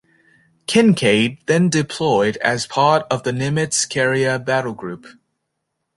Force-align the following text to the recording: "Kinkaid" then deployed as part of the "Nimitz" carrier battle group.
"Kinkaid" 0.65 1.37
then 1.45 1.69
deployed 1.69 2.37
as 2.37 2.65
part 2.65 3.03
of 3.11 3.21
the 3.21 3.29
"Nimitz" 3.31 3.87
carrier 3.87 4.39
battle 4.39 4.73
group. 4.73 5.05